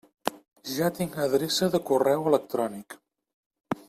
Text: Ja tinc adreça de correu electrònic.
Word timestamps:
Ja 0.77 0.87
tinc 0.99 1.17
adreça 1.25 1.69
de 1.77 1.81
correu 1.91 2.25
electrònic. 2.31 2.97